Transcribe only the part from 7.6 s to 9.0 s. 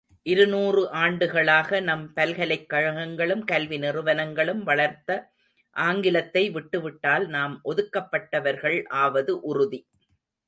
ஒதுக்கப்பட்டவர்கள்